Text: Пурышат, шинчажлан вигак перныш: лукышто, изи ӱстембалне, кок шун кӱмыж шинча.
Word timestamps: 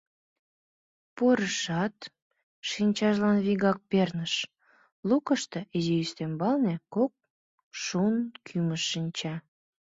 Пурышат, 1.15 1.97
шинчажлан 2.69 3.37
вигак 3.45 3.79
перныш: 3.89 4.33
лукышто, 5.07 5.59
изи 5.77 5.93
ӱстембалне, 6.03 6.75
кок 6.93 7.11
шун 7.81 8.15
кӱмыж 8.45 8.81
шинча. 8.91 9.35